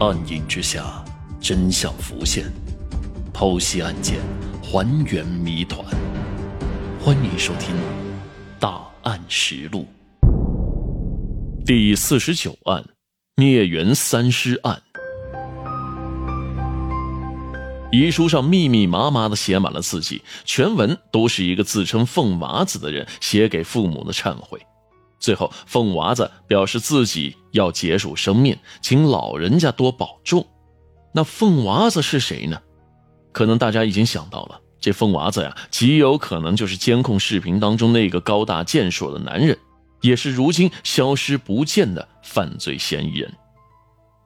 [0.00, 1.04] 暗影之下，
[1.42, 2.50] 真相浮现，
[3.34, 4.18] 剖析案件，
[4.62, 5.84] 还原谜团。
[6.98, 7.76] 欢迎收听
[8.58, 9.86] 《大案实录》
[11.66, 12.82] 第四十九案：
[13.36, 14.80] 孽缘三尸案。
[17.92, 24.58] 遗书上密密麻麻的写满了字迹，全文都是一个自称凤娃子的人写给父母的忏悔。
[25.20, 30.44] 最后，凤娃子表示自己要结束生命，请老人家多保重。
[31.12, 32.60] 那凤娃子是谁呢？
[33.30, 39.56] 可能大家已经想到了，这凤娃子呀，极有可能就是监控视频当中那个高大健硕的男人，
[40.00, 43.30] 也是如今消失不见的犯罪嫌疑人。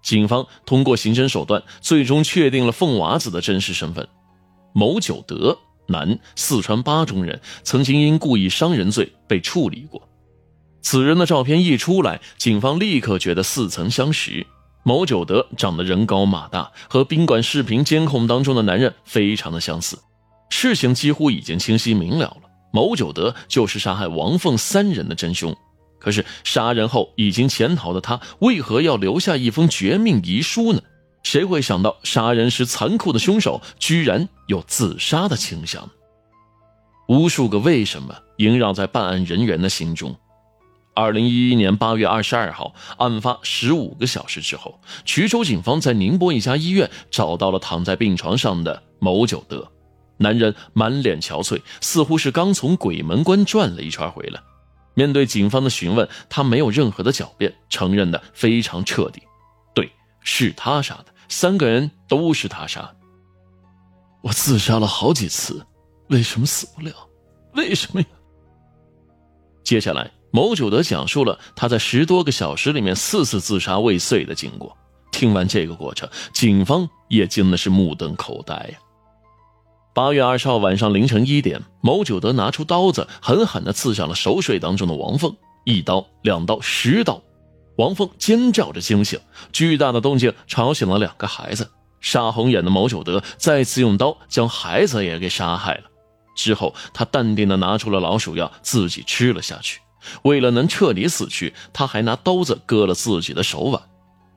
[0.00, 4.06] 警方通过刑侦手段，最终确定了凤娃子的真实身份：
[4.72, 10.00] 某九德，男，四川巴中人，曾经因故意伤人罪被处理过。
[10.84, 14.46] 此人的照片一出来，警方立刻觉得似曾相识。
[14.82, 19.98] 某九德长得人高马大，和宾馆视频监控当中的男人非常的相似。
[20.50, 22.36] 事情几乎已经清晰明了了，
[22.70, 25.56] 某九德就是杀害王凤三人的真凶。
[25.98, 30.82] 可是杀人后已经潜逃的他，为何要留下一封绝命遗书呢？
[31.22, 35.88] 谁会想到杀人时残酷的凶手居然有自杀的倾向？
[37.08, 40.14] 无数个为什么萦绕在办案人员的心中。
[40.94, 49.68] 二零一一年八月二十二号，案发十五个小时之后，衢州警方在宁波一家医院找到了躺在病床上的某九德。
[50.16, 54.40] 男人满脸憔悴，似乎是刚从鬼门关转了一圈回来。
[54.94, 59.20] 面对警方的询问，他没有任何的狡辩，承认的非常彻底。
[59.74, 62.88] 对，是他杀的，三个人都是他杀。
[64.22, 65.66] 我自杀了好几次，
[66.10, 66.94] 为什么死不了？
[67.54, 68.06] 为什么呀？
[69.64, 70.08] 接下来。
[70.34, 74.76] 牟九德讲述了他在十多个小时里面四次自杀未遂的经过。
[75.12, 78.78] 听完这个过程，警方也惊的是目瞪口呆呀。
[79.94, 87.22] 八月二十号晚上凌晨一点，牟九德拿出刀子，狠狠地刺向了熟睡当中的王凤，一刀、两刀、十刀。
[87.76, 89.20] 王凤尖叫着惊醒，
[89.52, 91.70] 巨大的动静吵醒了两个孩子。
[92.00, 95.84] 杀红眼的牟九德再次用刀将孩子也给杀害了。
[96.36, 99.78] 之后，他淡定地拿出了老鼠药，自己吃了下去。
[100.22, 103.82] 为了能彻底死去，他还拿刀子割了自己的手腕。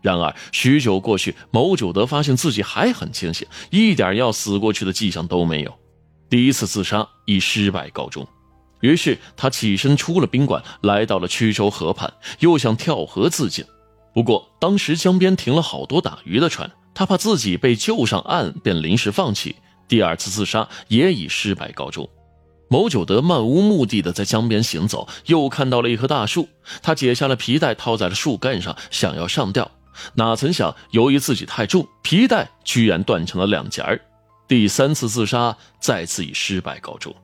[0.00, 5.72] 然而，许久过去，牟九德发现自己还很清醒，一点要死过去的迹象都没有。
[6.28, 8.26] 第一次自杀以失败告终。
[8.80, 13.64] 于是，他起身出了宾馆，来到了曲州河畔，又想跳河自尽。
[14.12, 19.54] 不过，当时江边停了好多打鱼的船，他怕自己被救上岸，便临时放弃。
[19.86, 22.08] 第二次自杀也以失败告终。
[22.72, 26.48] 牟九德漫无目的的在江边行走，又看到了一棵大树。
[26.80, 29.70] 他解下了皮带，套在了树干上，想要上吊。
[30.14, 34.00] 哪曾想，由于自己太重，皮带居然断成了两截儿。
[34.48, 37.14] 第三次自杀再次以失败告终，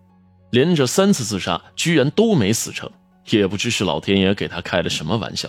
[0.50, 2.91] 连着三次自杀居然都没死成，
[3.31, 5.48] 也不知是老天爷给他开了什么玩笑。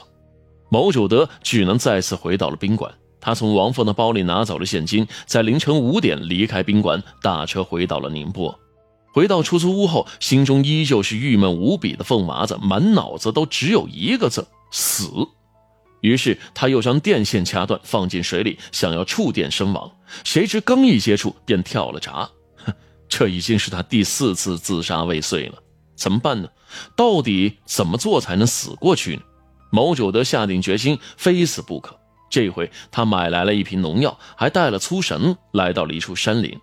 [0.70, 2.90] 牟九德只能再次回到了宾馆。
[3.20, 8.58] 他从王凤的包里拿走了现金，在凌晨五点离开宾馆，打车回到了宁波。
[9.14, 15.10] 回到出租屋后，心中依旧是郁闷无比的凤娃子，满脑子都只有一个字：死。
[16.02, 19.92] 于是他又将电线掐断，放进水里，想要触电身亡。
[20.24, 22.30] 谁知刚一接触，便跳了闸。
[22.64, 22.74] 哼，
[23.10, 25.56] 这已经是他第四次自杀未遂了。
[25.96, 26.48] 怎么办呢？
[26.96, 29.22] 到底怎么做才能死过去呢？
[29.72, 32.00] 某九德下定决心，非死不可。
[32.30, 36.58] 这回他买来了一瓶农药，还带了粗绳，来到了一处山林。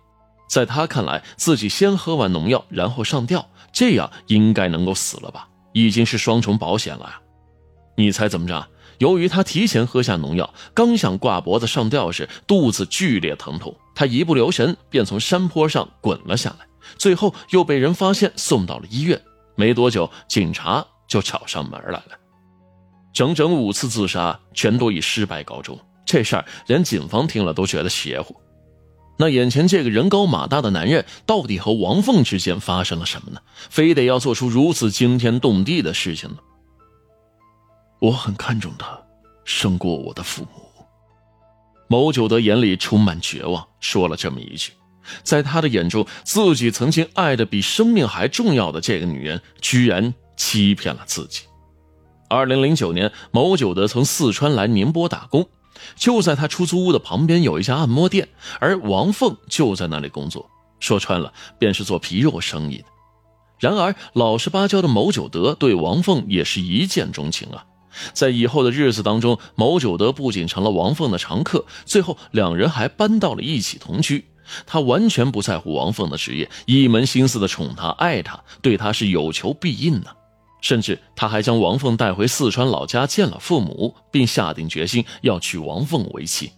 [0.47, 5.47] 在他看来，自己先喝完农药，然后上吊，这样应该能够死了吧？
[5.73, 7.21] 已经是双重保险了呀！
[7.95, 8.67] 你猜怎么着？
[8.99, 16.65] 由于他提前喝下农药，刚想挂脖子上吊时，肚子剧烈疼痛，他一不留神便从山坡上滚了下来，
[16.97, 19.21] 最后又被人发现送到了医院。
[19.55, 22.11] 没多久，警察就找上门来了。
[23.13, 25.79] 整整五次自杀，全都以失败告终。
[26.05, 28.35] 这事儿连警方听了都觉得邪乎。
[29.19, 33.41] 那眼前这个人高马大的男人，到底和王凤之间发生了什么呢？
[33.69, 36.37] 非得要做出如此惊天动地的事情呢？
[37.99, 38.99] 我很看重他，
[39.43, 40.61] 胜过我的父母。
[41.87, 44.73] 某九德眼里充满绝望，说了这么一句。
[45.23, 51.43] 在他的眼中，自己曾经爱的比生命还重要的这个女人，居然欺骗了自己。
[52.29, 55.47] 二零零九年，某九德从四川来宁波打工。
[55.95, 58.29] 就在他出租屋的旁边有一家按摩店，
[58.59, 60.49] 而王凤就在那里工作。
[60.79, 62.85] 说穿了，便是做皮肉生意的。
[63.59, 67.65] 然而，老实巴交的牟九德对王凤也是一见钟情啊。
[68.13, 74.25] 在以后的日子当中，牟九德不仅成了王凤的常客，最后两人还搬到了一起同居。
[74.67, 80.11] 他完全不在乎王凤的职业，一门心思的宠她、爱她，对她是有求必应呢。
[80.61, 86.51] 甚至他还将王凤带回四川老家见了父母，并下定决心要娶王凤为妻。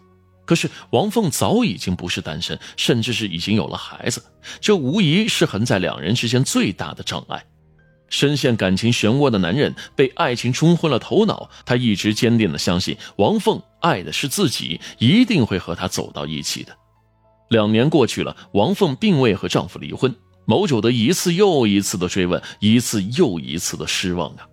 [0.45, 4.23] 可是王凤早已经不是单身，甚至是已经有了孩子，
[4.59, 7.45] 这无疑是横在两人之间最大的障碍。
[8.09, 16.75] 深陷感情漩涡的男人被爱情冲昏了头脑，他一直坚定的相信王凤爱的是自己，一定会和他走到一起的。
[17.49, 20.15] 两年过去了，王凤并未和丈夫离婚。
[20.49, 24.47] 牟九德一次又一次的追问，一次又一次的失望啊！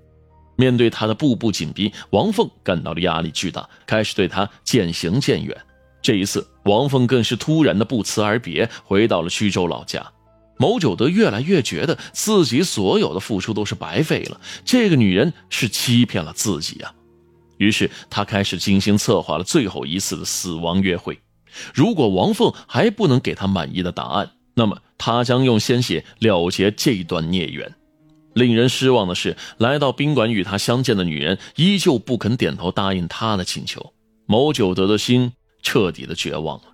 [0.55, 5.57] 面对他的步步紧逼，王凤感到了压力巨大，开始对他渐行渐远。
[6.03, 10.07] 这一次，王凤更是突然的不辞而别，回到了徐州老家。
[10.59, 16.93] 牟九德越来越觉得自己所有的付出都是白费了，这个女人是欺骗了自己啊！
[17.57, 21.19] 于是他开始精心策划了最后一次的死亡约会。
[21.73, 27.75] 如果王凤还不能给他满意的答案，那么他将用鲜血了结这段孽缘。
[28.35, 33.95] 令人失望的是，来到宾馆与他相见的女人依旧不肯点头答应他的请求。
[34.27, 35.33] 牟九德的心
[35.63, 36.65] 彻底的绝望了。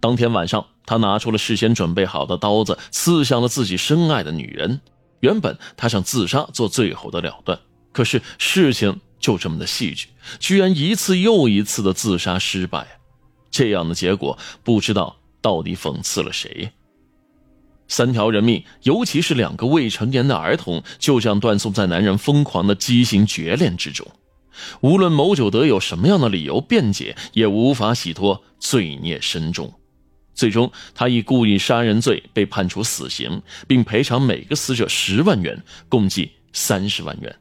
[0.00, 4.80] 当天晚上，他拿出了事先准备好的刀子，刺向了自己深爱的女人。
[5.20, 7.58] 原本他想自杀做最后的了断，
[7.92, 12.86] 可是事情就这么的戏剧，居然一次又一次的自杀失败。
[13.50, 16.70] 这样的结果，不知道到底讽刺了谁。
[17.88, 24.06] 三条人命，尤其是两个未成年的儿童，就这样断送在男人疯狂的畸形绝恋之中。
[24.80, 29.72] 无论牟九德有什么样的理由辩解，也无法洗脱罪孽深重。
[30.34, 37.34] 最终，他以故意杀人罪被判处死刑，并赔偿每个死者十万元，共计三十万元。